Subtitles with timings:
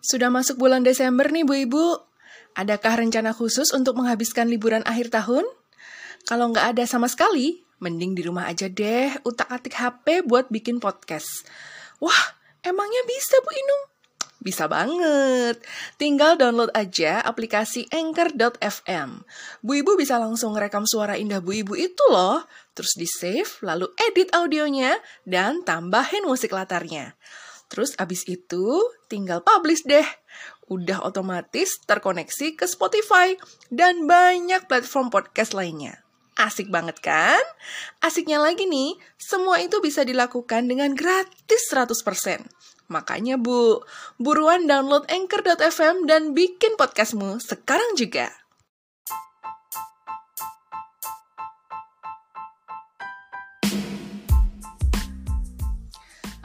[0.00, 1.86] Sudah masuk bulan Desember nih Bu Ibu.
[2.56, 5.44] Adakah rencana khusus untuk menghabiskan liburan akhir tahun?
[6.24, 11.44] Kalau nggak ada sama sekali, mending di rumah aja deh utak-atik HP buat bikin podcast.
[12.00, 13.82] Wah, emangnya bisa Bu Inung?
[14.40, 15.60] Bisa banget.
[16.00, 19.20] Tinggal download aja aplikasi Anchor.fm.
[19.60, 22.40] Bu Ibu bisa langsung rekam suara indah Bu Ibu itu loh.
[22.72, 24.96] Terus di-save, lalu edit audionya,
[25.28, 27.12] dan tambahin musik latarnya.
[27.70, 30.04] Terus abis itu tinggal publish deh.
[30.66, 33.38] Udah otomatis terkoneksi ke Spotify
[33.70, 36.02] dan banyak platform podcast lainnya.
[36.34, 37.42] Asik banget kan?
[38.02, 42.48] Asiknya lagi nih, semua itu bisa dilakukan dengan gratis 100%.
[42.90, 43.86] Makanya Bu,
[44.18, 48.39] buruan download Anchor.fm dan bikin podcastmu sekarang juga.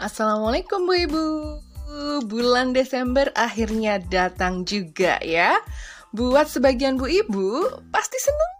[0.06, 1.26] Assalamualaikum Bu Ibu.
[2.30, 5.58] Bulan Desember akhirnya datang juga ya.
[6.14, 8.52] Buat sebagian Bu Ibu, pasti seneng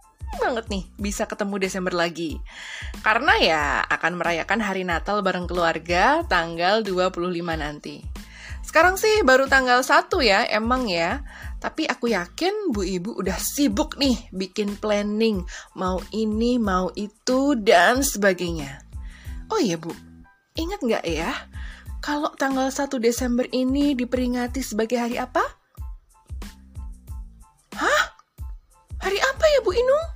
[0.42, 2.42] banget nih bisa ketemu Desember lagi.
[2.98, 7.14] Karena ya akan merayakan hari Natal bareng keluarga tanggal 25
[7.54, 8.02] nanti.
[8.66, 11.22] Sekarang sih baru tanggal 1 ya, emang ya.
[11.62, 15.46] Tapi aku yakin Bu Ibu udah sibuk nih bikin planning.
[15.78, 18.82] Mau ini, mau itu, dan sebagainya.
[19.46, 19.94] Oh iya Bu,
[20.56, 21.32] ingat nggak ya?
[22.04, 25.42] Kalau tanggal 1 Desember ini diperingati sebagai hari apa?
[27.76, 28.02] Hah?
[29.00, 30.06] Hari apa ya Bu Inung?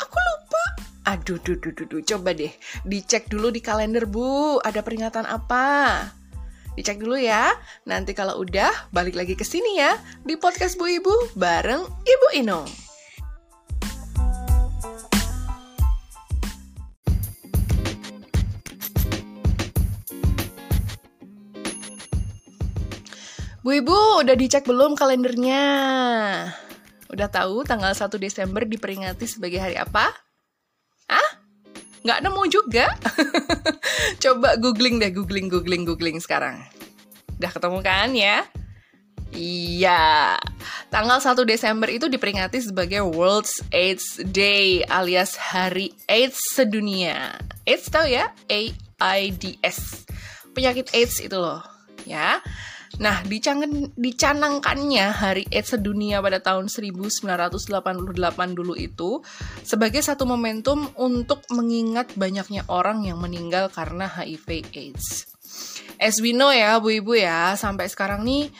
[0.00, 0.62] Aku lupa.
[1.10, 2.02] Aduh, duh, duh, duh, duh.
[2.02, 2.50] coba deh
[2.88, 6.08] dicek dulu di kalender Bu, ada peringatan apa?
[6.74, 7.52] Dicek dulu ya.
[7.84, 12.79] Nanti kalau udah balik lagi ke sini ya di podcast Bu Ibu bareng Ibu Inung.
[23.60, 25.64] Bu Ibu, udah dicek belum kalendernya?
[27.12, 30.08] Udah tahu tanggal 1 Desember diperingati sebagai hari apa?
[31.04, 31.30] Ah?
[32.00, 32.88] Nggak nemu juga?
[34.24, 36.64] Coba googling deh, googling, googling, googling sekarang.
[37.36, 38.48] Udah ketemu kan ya?
[39.36, 40.40] Iya,
[40.88, 43.44] tanggal 1 Desember itu diperingati sebagai World
[43.76, 47.36] AIDS Day alias Hari AIDS Sedunia.
[47.68, 48.32] AIDS tahu ya?
[48.48, 50.08] AIDS.
[50.56, 51.60] Penyakit AIDS itu loh,
[52.08, 52.40] ya.
[53.00, 53.24] Nah,
[53.96, 57.64] dicanangkannya Hari AIDS Sedunia pada tahun 1988
[58.52, 59.24] dulu itu
[59.64, 65.32] sebagai satu momentum untuk mengingat banyaknya orang yang meninggal karena HIV AIDS.
[65.96, 68.52] As we know ya, Bu Ibu ya, sampai sekarang nih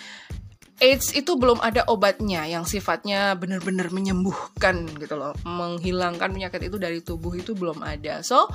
[0.81, 7.05] AIDS itu belum ada obatnya yang sifatnya benar-benar menyembuhkan gitu loh, menghilangkan penyakit itu dari
[7.05, 8.25] tubuh itu belum ada.
[8.25, 8.49] So,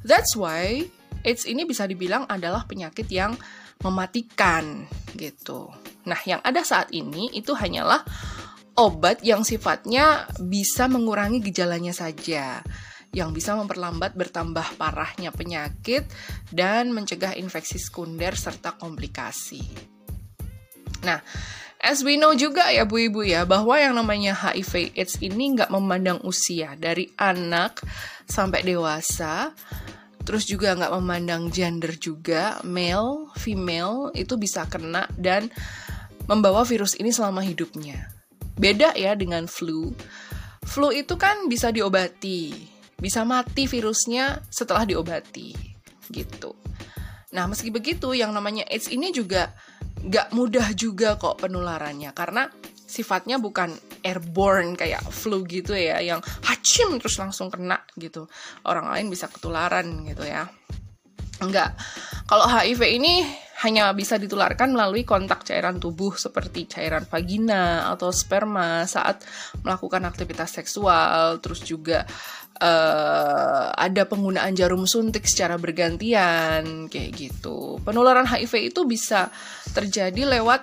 [0.00, 0.88] that's why
[1.20, 3.36] AIDS ini bisa dibilang adalah penyakit yang
[3.82, 5.70] mematikan gitu.
[6.06, 8.02] Nah, yang ada saat ini itu hanyalah
[8.78, 12.62] obat yang sifatnya bisa mengurangi gejalanya saja
[13.16, 16.04] yang bisa memperlambat bertambah parahnya penyakit
[16.52, 19.64] dan mencegah infeksi sekunder serta komplikasi.
[21.02, 21.22] Nah,
[21.80, 25.72] as we know juga ya Bu Ibu ya, bahwa yang namanya HIV AIDS ini nggak
[25.72, 27.80] memandang usia, dari anak
[28.28, 29.56] sampai dewasa,
[30.28, 35.48] terus juga nggak memandang gender juga, male, female, itu bisa kena dan
[36.28, 38.12] membawa virus ini selama hidupnya.
[38.60, 39.96] Beda ya dengan flu.
[40.68, 42.52] Flu itu kan bisa diobati,
[43.00, 45.56] bisa mati virusnya setelah diobati,
[46.12, 46.52] gitu.
[47.32, 49.56] Nah, meski begitu, yang namanya AIDS ini juga
[50.04, 52.52] gak mudah juga kok penularannya karena
[52.84, 53.72] sifatnya bukan
[54.02, 58.26] airborne kayak flu gitu ya yang hacim terus langsung kena gitu.
[58.66, 60.48] Orang lain bisa ketularan gitu ya.
[61.38, 61.78] Enggak.
[62.26, 63.22] Kalau HIV ini
[63.62, 69.22] hanya bisa ditularkan melalui kontak cairan tubuh seperti cairan vagina atau sperma saat
[69.62, 71.42] melakukan aktivitas seksual.
[71.42, 72.06] Terus juga
[72.58, 77.78] uh, ada penggunaan jarum suntik secara bergantian kayak gitu.
[77.82, 79.30] Penularan HIV itu bisa
[79.74, 80.62] terjadi lewat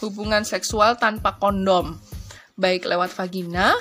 [0.00, 1.96] hubungan seksual tanpa kondom,
[2.60, 3.72] baik lewat vagina,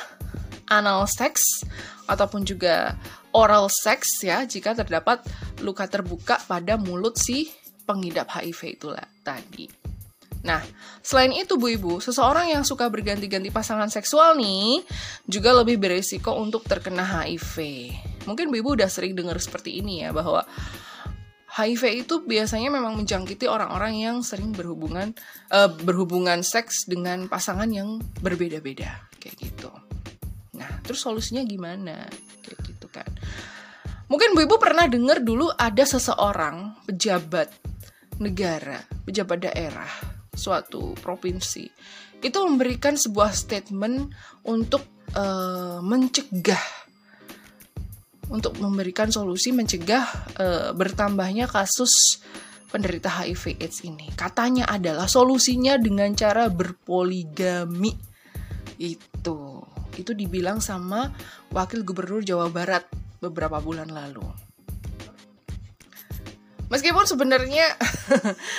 [0.72, 1.68] anal seks,
[2.08, 2.96] ataupun juga
[3.36, 5.22] oral seks ya jika terdapat
[5.62, 7.52] luka terbuka pada mulut si
[7.84, 9.70] pengidap HIV itulah tadi.
[10.40, 10.64] Nah,
[11.04, 14.80] selain itu Bu Ibu, seseorang yang suka berganti-ganti pasangan seksual nih
[15.28, 17.56] juga lebih beresiko untuk terkena HIV.
[18.24, 20.48] Mungkin Bu Ibu udah sering dengar seperti ini ya bahwa
[21.50, 25.18] HIV itu biasanya memang menjangkiti orang-orang yang sering berhubungan
[25.50, 29.74] uh, berhubungan seks dengan pasangan yang berbeda-beda kayak gitu.
[30.54, 32.06] Nah, terus solusinya gimana?
[32.46, 33.10] Kayak gitu kan.
[34.10, 37.50] Mungkin Bu Ibu pernah dengar dulu ada seseorang pejabat
[38.18, 39.90] negara, pejabat daerah
[40.34, 41.66] suatu provinsi
[42.20, 44.12] itu memberikan sebuah statement
[44.44, 44.84] untuk
[45.16, 46.89] uh, mencegah
[48.30, 50.06] untuk memberikan solusi mencegah
[50.38, 52.22] uh, bertambahnya kasus
[52.70, 54.14] penderita HIV AIDS ini.
[54.14, 57.98] Katanya adalah solusinya dengan cara berpoligami.
[58.78, 59.66] Itu.
[59.98, 61.12] Itu dibilang sama
[61.52, 62.86] Wakil Gubernur Jawa Barat
[63.20, 64.24] beberapa bulan lalu.
[66.70, 67.74] Meskipun sebenarnya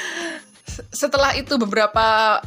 [1.00, 2.42] setelah itu beberapa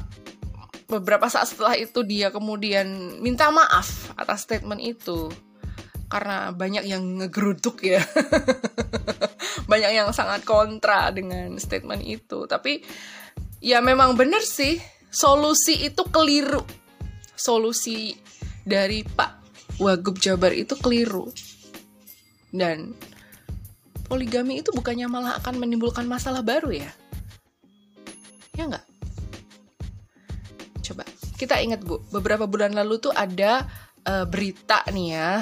[0.92, 5.32] beberapa saat setelah itu dia kemudian minta maaf atas statement itu
[6.14, 7.98] karena banyak yang ngegeruduk ya.
[9.72, 12.46] Banyak yang sangat kontra dengan statement itu.
[12.46, 12.86] Tapi
[13.58, 14.78] ya memang benar sih
[15.10, 16.62] solusi itu keliru.
[17.34, 18.14] Solusi
[18.62, 19.32] dari Pak
[19.82, 21.34] Wagub Jabar itu keliru.
[22.54, 22.94] Dan
[24.06, 26.92] poligami itu bukannya malah akan menimbulkan masalah baru ya?
[28.54, 28.86] Ya nggak?
[30.86, 31.10] Coba
[31.42, 32.06] kita ingat bu.
[32.14, 33.66] Beberapa bulan lalu tuh ada
[34.06, 35.42] uh, berita nih ya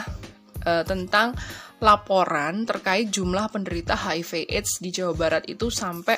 [0.65, 1.35] uh, tentang
[1.81, 6.17] laporan terkait jumlah penderita HIV AIDS di Jawa Barat itu sampai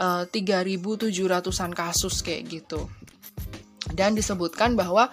[0.00, 2.84] uh, 3.700-an kasus kayak gitu.
[3.90, 5.08] Dan disebutkan bahwa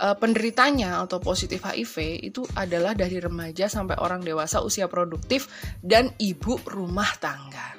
[0.00, 5.46] uh, penderitanya atau positif HIV itu adalah dari remaja sampai orang dewasa usia produktif
[5.84, 7.76] dan ibu rumah tangga.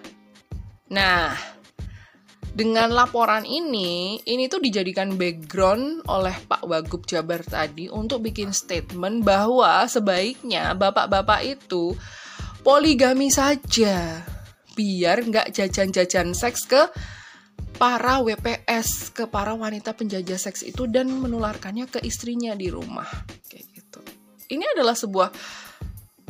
[0.92, 1.61] Nah,
[2.52, 9.24] dengan laporan ini, ini tuh dijadikan background oleh Pak Wagub Jabar tadi untuk bikin statement
[9.24, 11.96] bahwa sebaiknya bapak-bapak itu
[12.60, 14.20] poligami saja
[14.76, 16.92] biar nggak jajan-jajan seks ke
[17.80, 23.08] para WPS, ke para wanita penjajah seks itu dan menularkannya ke istrinya di rumah
[23.48, 24.00] kayak gitu.
[24.52, 25.32] Ini adalah sebuah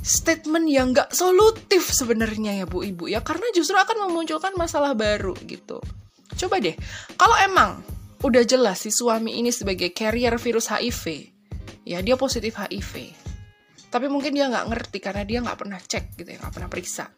[0.02, 5.34] statement yang nggak solutif sebenarnya ya bu ibu ya karena justru akan memunculkan masalah baru
[5.50, 5.82] gitu.
[6.38, 6.76] Coba deh,
[7.20, 7.82] kalau emang
[8.22, 11.34] udah jelas si suami ini sebagai carrier virus HIV,
[11.86, 13.18] ya dia positif HIV.
[13.92, 17.12] Tapi mungkin dia nggak ngerti karena dia nggak pernah cek gitu ya, nggak pernah periksa.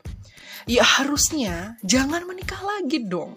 [0.65, 3.36] Ya harusnya jangan menikah lagi dong.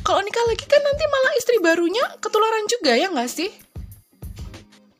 [0.00, 3.50] Kalau nikah lagi kan nanti malah istri barunya ketularan juga ya nggak sih?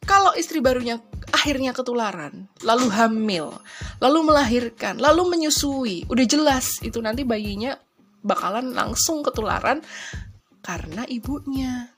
[0.05, 1.01] Kalau istri barunya
[1.31, 3.55] akhirnya ketularan, lalu hamil,
[4.03, 7.79] lalu melahirkan, lalu menyusui, udah jelas itu nanti bayinya
[8.21, 9.81] bakalan langsung ketularan
[10.61, 11.89] karena ibunya.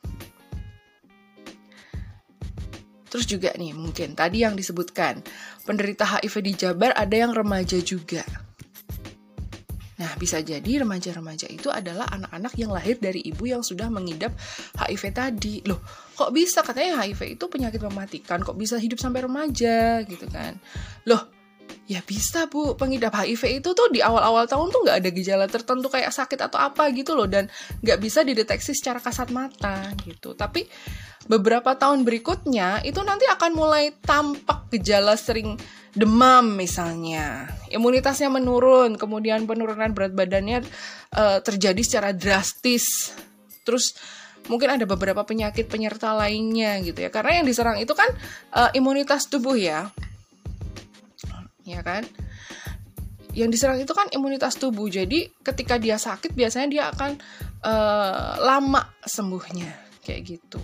[3.13, 5.21] Terus juga nih mungkin tadi yang disebutkan
[5.69, 8.25] penderita HIV di Jabar ada yang remaja juga.
[10.01, 14.35] Nah, bisa jadi remaja-remaja itu adalah anak-anak yang lahir dari ibu yang sudah mengidap
[14.75, 15.63] HIV tadi.
[15.63, 15.79] Loh,
[16.19, 20.59] kok bisa katanya HIV itu penyakit mematikan, kok bisa hidup sampai remaja gitu kan?
[21.07, 21.42] Loh,
[21.91, 25.91] Ya bisa bu, pengidap HIV itu tuh di awal-awal tahun tuh nggak ada gejala tertentu
[25.91, 27.27] kayak sakit atau apa gitu loh.
[27.27, 27.51] Dan
[27.83, 30.33] nggak bisa dideteksi secara kasat mata gitu.
[30.39, 30.65] Tapi
[31.27, 35.59] beberapa tahun berikutnya itu nanti akan mulai tampak gejala sering
[35.93, 40.65] demam misalnya, imunitasnya menurun, kemudian penurunan berat badannya
[41.13, 43.13] uh, terjadi secara drastis,
[43.61, 43.93] terus
[44.49, 48.09] mungkin ada beberapa penyakit penyerta lainnya gitu ya, karena yang diserang itu kan
[48.57, 49.93] uh, imunitas tubuh ya
[51.67, 52.07] ya kan?
[53.33, 54.87] Yang diserang itu kan imunitas tubuh.
[54.93, 57.17] Jadi ketika dia sakit biasanya dia akan
[57.65, 59.73] uh, lama sembuhnya
[60.05, 60.61] kayak gitu.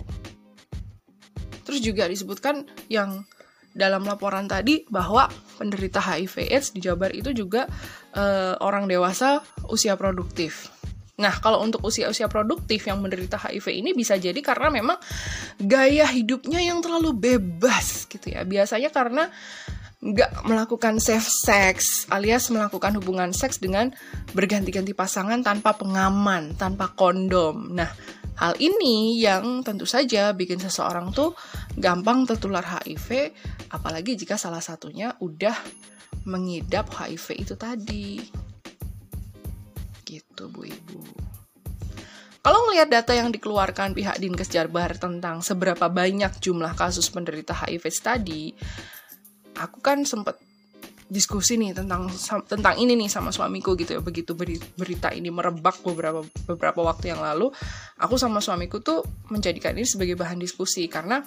[1.65, 3.25] Terus juga disebutkan yang
[3.73, 5.29] dalam laporan tadi bahwa
[5.61, 7.69] penderita HIV AIDS di Jabar itu juga
[8.17, 10.73] uh, orang dewasa usia produktif.
[11.19, 14.95] Nah, kalau untuk usia-usia produktif yang menderita HIV ini bisa jadi karena memang
[15.59, 18.47] gaya hidupnya yang terlalu bebas gitu ya.
[18.47, 19.27] Biasanya karena
[19.99, 23.91] nggak melakukan safe sex alias melakukan hubungan seks dengan
[24.31, 27.75] berganti-ganti pasangan tanpa pengaman, tanpa kondom.
[27.75, 27.91] Nah,
[28.39, 31.35] hal ini yang tentu saja bikin seseorang tuh
[31.75, 33.35] gampang tertular HIV,
[33.75, 35.55] apalagi jika salah satunya udah
[36.23, 38.23] mengidap HIV itu tadi.
[40.07, 41.01] Gitu, Bu Ibu.
[42.39, 47.83] Kalau melihat data yang dikeluarkan pihak Dinkes Jabar tentang seberapa banyak jumlah kasus penderita HIV
[47.99, 48.55] tadi,
[49.59, 50.39] aku kan sempet
[51.09, 52.05] diskusi nih tentang
[52.45, 54.01] tentang ini nih sama suamiku gitu ya.
[54.01, 54.37] Begitu
[54.77, 57.49] berita ini merebak beberapa beberapa waktu yang lalu
[57.97, 60.85] aku sama suamiku tuh menjadikan ini sebagai bahan diskusi.
[60.87, 61.19] Karena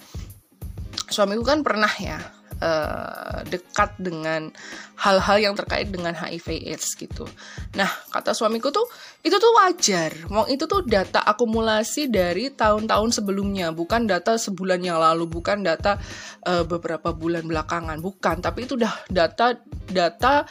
[1.11, 4.55] suamiku kan pernah ya uh, dekat dengan
[4.95, 7.27] hal-hal yang terkait dengan HIV AIDS gitu.
[7.75, 8.87] Nah, kata suamiku tuh
[9.27, 10.15] itu tuh wajar.
[10.31, 15.99] Wong itu tuh data akumulasi dari tahun-tahun sebelumnya, bukan data sebulan yang lalu, bukan data
[16.47, 19.59] uh, beberapa bulan belakangan, bukan, tapi itu udah data
[19.91, 20.47] data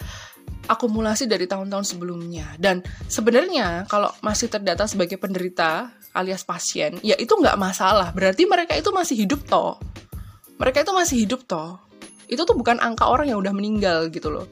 [0.67, 2.53] akumulasi dari tahun-tahun sebelumnya.
[2.59, 8.11] Dan sebenarnya kalau masih terdata sebagai penderita alias pasien, ya itu nggak masalah.
[8.11, 9.79] Berarti mereka itu masih hidup toh.
[10.59, 11.90] Mereka itu masih hidup toh.
[12.31, 14.47] Itu tuh bukan angka orang yang udah meninggal gitu loh.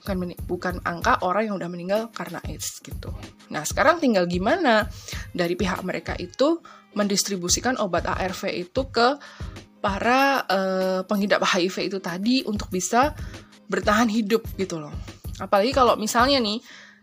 [0.00, 3.12] Bukan bukan angka orang yang udah meninggal karena AIDS gitu.
[3.52, 4.88] Nah, sekarang tinggal gimana
[5.36, 6.64] dari pihak mereka itu
[6.96, 9.20] mendistribusikan obat ARV itu ke
[9.84, 13.12] para uh, pengidap HIV itu tadi untuk bisa
[13.68, 14.92] bertahan hidup gitu loh.
[15.40, 16.60] Apalagi kalau misalnya nih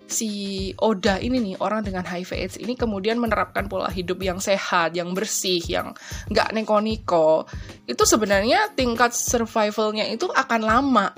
[0.07, 4.95] si Oda ini nih orang dengan HIV AIDS ini kemudian menerapkan pola hidup yang sehat,
[4.95, 5.91] yang bersih, yang
[6.31, 7.45] nggak neko-niko,
[7.85, 11.11] itu sebenarnya tingkat survivalnya itu akan lama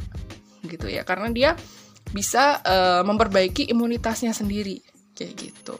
[0.65, 1.05] gitu ya.
[1.05, 1.53] Karena dia
[2.09, 4.81] bisa uh, memperbaiki imunitasnya sendiri
[5.13, 5.77] kayak gitu.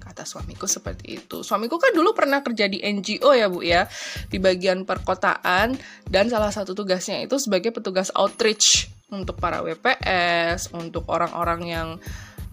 [0.00, 1.44] Kata suamiku seperti itu.
[1.44, 3.84] Suamiku kan dulu pernah kerja di NGO ya Bu ya,
[4.32, 5.76] di bagian perkotaan
[6.08, 11.88] dan salah satu tugasnya itu sebagai petugas outreach untuk para WPS, untuk orang-orang yang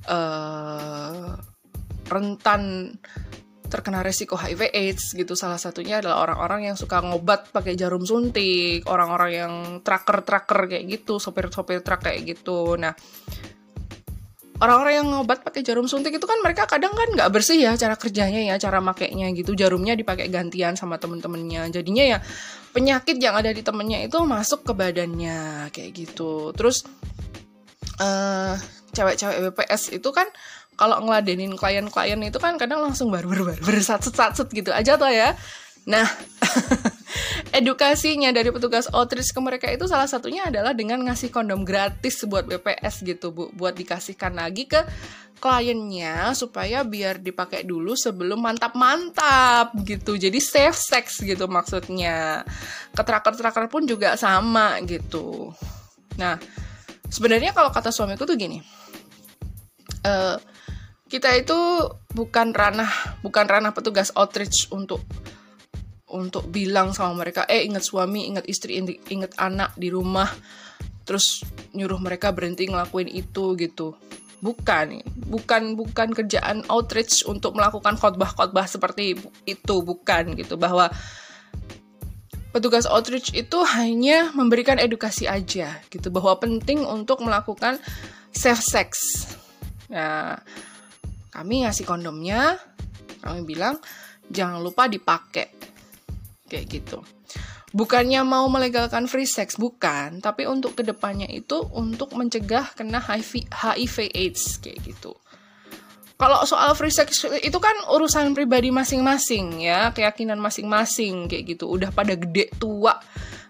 [0.07, 1.35] uh,
[2.07, 2.95] rentan
[3.67, 5.33] terkena resiko HIV AIDS gitu.
[5.33, 11.17] Salah satunya adalah orang-orang yang suka ngobat pakai jarum suntik orang-orang yang tracker-tracker kayak gitu
[11.17, 12.77] sopir-sopir truk kayak gitu.
[12.77, 12.93] Nah
[14.55, 17.99] orang-orang yang ngobat pakai jarum suntik itu kan mereka kadang kan nggak bersih ya cara
[17.99, 19.57] kerjanya ya cara makainya gitu.
[19.57, 21.67] Jarumnya dipakai gantian sama temen-temennya.
[21.73, 22.19] Jadinya ya
[22.75, 26.51] penyakit yang ada di temennya itu masuk ke badannya kayak gitu.
[26.51, 26.83] Terus
[28.03, 28.59] uh,
[28.91, 30.27] cewek-cewek BPS itu kan
[30.75, 35.39] kalau ngeladenin klien-klien itu kan kadang langsung baru baru bersatset satset gitu aja tuh ya.
[35.87, 36.03] Nah
[37.55, 42.43] edukasinya dari petugas outreach ke mereka itu salah satunya adalah dengan ngasih kondom gratis buat
[42.43, 43.47] BPS gitu bu.
[43.55, 44.83] Buat dikasihkan lagi ke
[45.39, 50.19] kliennya supaya biar dipakai dulu sebelum mantap-mantap gitu.
[50.19, 52.43] Jadi safe sex gitu maksudnya.
[52.91, 55.55] Ke tracker-tracker pun juga sama gitu.
[56.19, 56.35] Nah
[57.09, 58.61] sebenarnya kalau kata suamiku tuh gini
[60.05, 60.37] uh,
[61.05, 61.57] kita itu
[62.11, 65.01] bukan ranah bukan ranah petugas outreach untuk
[66.15, 68.79] untuk bilang sama mereka eh ingat suami ingat istri
[69.11, 70.31] ingat anak di rumah.
[71.05, 71.43] Terus
[71.75, 73.93] nyuruh mereka berhenti ngelakuin itu gitu.
[74.39, 80.55] Bukan bukan bukan kerjaan outreach untuk melakukan khotbah-khotbah seperti itu bukan gitu.
[80.55, 80.89] Bahwa
[82.55, 86.09] petugas outreach itu hanya memberikan edukasi aja gitu.
[86.09, 87.77] Bahwa penting untuk melakukan
[88.31, 88.89] safe sex.
[89.91, 90.39] Nah
[91.35, 92.55] kami ngasih kondomnya
[93.19, 93.75] kami bilang
[94.31, 95.74] jangan lupa dipakai
[96.49, 97.01] kayak gitu.
[97.75, 100.23] Bukannya mau melegalkan free sex bukan.
[100.23, 105.11] Tapi untuk ke depannya itu untuk mencegah kena HIV HIV AIDS kayak gitu.
[106.15, 109.91] Kalau soal free sex itu kan urusan pribadi masing-masing ya.
[109.91, 111.67] Keyakinan masing-masing kayak gitu.
[111.67, 112.95] Udah pada gede tua.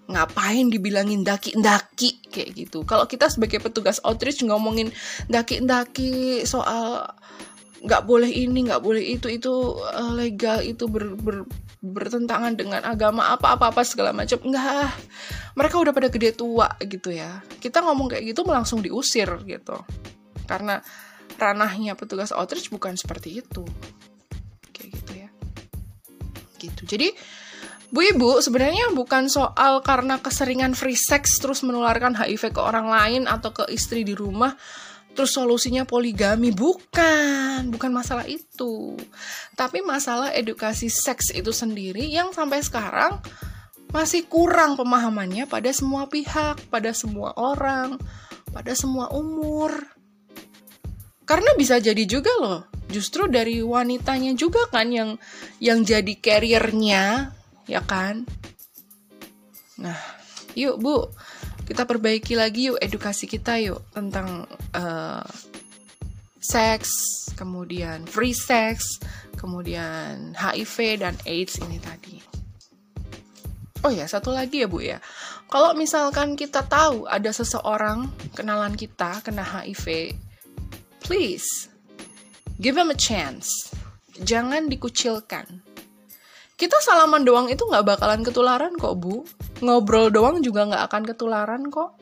[0.10, 2.82] Ngapain dibilangin daki-daki kayak gitu.
[2.82, 4.90] Kalau kita sebagai petugas outreach ngomongin
[5.30, 7.14] daki-daki soal
[7.86, 11.46] nggak boleh ini nggak boleh itu itu uh, legal itu ber, ber,
[11.94, 14.42] bertentangan dengan agama apa apa apa segala macam.
[14.42, 14.90] Enggak.
[15.54, 17.46] Mereka udah pada gede tua gitu ya.
[17.62, 19.78] Kita ngomong kayak gitu langsung diusir gitu.
[20.50, 20.82] Karena
[21.36, 23.64] ranahnya petugas outreach bukan seperti itu.
[24.74, 25.30] Kayak gitu ya.
[26.58, 26.82] Gitu.
[26.90, 27.08] Jadi
[27.96, 33.24] Bu Ibu, sebenarnya bukan soal karena keseringan free sex terus menularkan HIV ke orang lain
[33.30, 34.52] atau ke istri di rumah,
[35.16, 36.52] terus solusinya poligami.
[36.52, 39.00] Bukan bukan masalah itu.
[39.56, 43.24] Tapi masalah edukasi seks itu sendiri yang sampai sekarang
[43.96, 47.96] masih kurang pemahamannya pada semua pihak pada semua orang
[48.52, 49.72] pada semua umur.
[51.26, 55.18] Karena bisa jadi juga loh justru dari wanitanya juga kan yang
[55.58, 57.34] yang jadi carriernya
[57.66, 58.28] ya kan?
[59.82, 59.98] Nah
[60.56, 61.10] yuk bu
[61.66, 64.46] kita perbaiki lagi yuk edukasi kita yuk tentang
[64.78, 65.26] uh,
[66.38, 66.90] seks,
[67.34, 69.02] kemudian free sex,
[69.34, 72.22] kemudian HIV dan AIDS ini tadi.
[73.86, 74.98] Oh ya, satu lagi ya Bu ya.
[75.46, 80.14] Kalau misalkan kita tahu ada seseorang kenalan kita kena HIV,
[81.02, 81.70] please
[82.58, 83.70] give them a chance.
[84.22, 85.62] Jangan dikucilkan
[86.56, 89.28] kita salaman doang itu nggak bakalan ketularan kok bu.
[89.60, 92.00] Ngobrol doang juga nggak akan ketularan kok.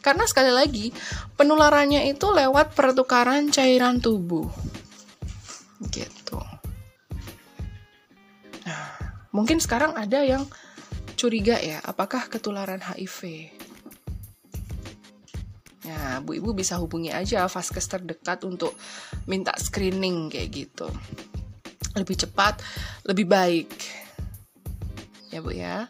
[0.00, 0.88] Karena sekali lagi
[1.36, 4.48] penularannya itu lewat pertukaran cairan tubuh.
[5.92, 6.40] Gitu.
[8.64, 8.88] Nah
[9.36, 10.48] mungkin sekarang ada yang
[11.20, 13.52] curiga ya apakah ketularan HIV
[15.88, 18.76] Nah, bu ibu bisa hubungi aja vaskes terdekat untuk
[19.24, 20.84] minta screening kayak gitu
[21.96, 22.60] lebih cepat,
[23.08, 23.70] lebih baik.
[25.32, 25.88] Ya Bu ya.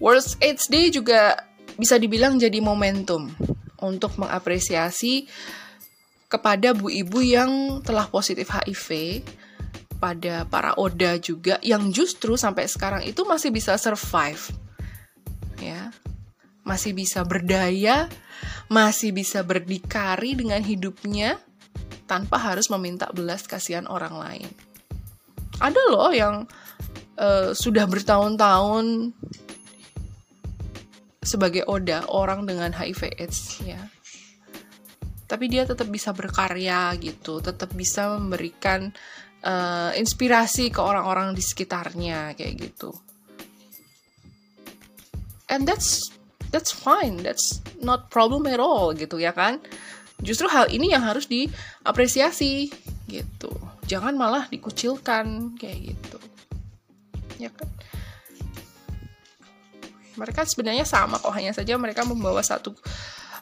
[0.00, 1.36] World AIDS Day juga
[1.76, 3.32] bisa dibilang jadi momentum
[3.80, 5.28] untuk mengapresiasi
[6.30, 9.20] kepada bu ibu yang telah positif HIV,
[10.00, 14.40] pada para oda juga yang justru sampai sekarang itu masih bisa survive.
[15.60, 15.92] Ya.
[16.64, 18.08] Masih bisa berdaya,
[18.70, 21.36] masih bisa berdikari dengan hidupnya
[22.08, 24.69] tanpa harus meminta belas kasihan orang lain.
[25.60, 26.48] Ada loh yang
[27.20, 29.12] uh, sudah bertahun-tahun
[31.20, 33.80] sebagai oda orang dengan HIV AIDS ya.
[35.28, 38.90] Tapi dia tetap bisa berkarya gitu tetap bisa memberikan
[39.44, 42.90] uh, inspirasi ke orang-orang di sekitarnya kayak gitu.
[45.52, 46.08] And that's
[46.50, 49.60] that's fine that's not problem at all gitu ya kan?
[50.24, 52.72] Justru hal ini yang harus diapresiasi
[53.06, 56.18] gitu jangan malah dikucilkan kayak gitu
[57.42, 57.66] ya kan
[60.14, 62.70] mereka sebenarnya sama kok hanya saja mereka membawa satu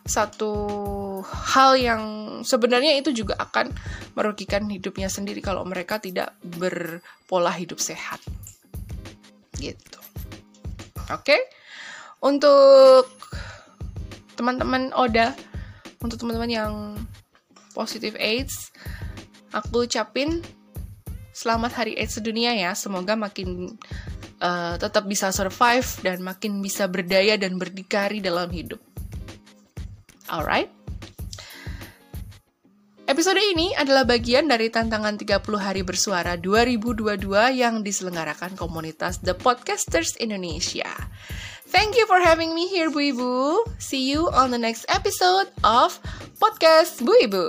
[0.09, 0.52] satu
[1.26, 2.02] hal yang
[2.40, 3.69] sebenarnya itu juga akan
[4.17, 8.23] merugikan hidupnya sendiri kalau mereka tidak berpola hidup sehat.
[9.61, 10.00] Gitu.
[11.12, 11.28] Oke.
[11.28, 11.40] Okay?
[12.25, 13.11] Untuk
[14.35, 15.37] teman-teman Oda,
[16.00, 16.73] untuk teman-teman yang
[17.76, 18.73] positif AIDS,
[19.52, 20.45] aku ucapin
[21.33, 22.75] selamat Hari AIDS sedunia ya.
[22.75, 23.78] Semoga makin
[24.43, 28.83] uh, tetap bisa survive dan makin bisa berdaya dan berdikari dalam hidup.
[30.28, 30.69] Alright?
[33.09, 37.25] Episode ini adalah bagian dari tantangan 30 hari bersuara 2022
[37.57, 40.93] yang diselenggarakan komunitas The Podcasters Indonesia.
[41.73, 43.33] Thank you for having me here, Bu Ibu.
[43.81, 45.97] See you on the next episode of
[46.37, 47.49] Podcast Bu Ibu.